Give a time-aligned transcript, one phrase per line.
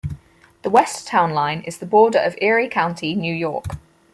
[0.63, 3.65] The west town line is the border of Erie County, New York.